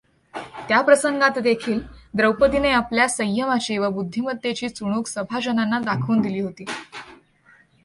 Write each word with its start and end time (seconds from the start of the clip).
त्या 0.67 0.81
प्रसंगातदेखील 0.81 1.79
द्रौपदीने 2.13 2.71
आपल्या 2.71 3.07
संयमाची 3.09 3.77
व 3.77 3.89
बुद्धिमत्तेची 3.89 4.69
चुणूक 4.69 5.07
सभाजनांना 5.07 5.79
दाखवून 5.79 6.21
दिली 6.21 6.39
होती. 6.39 6.65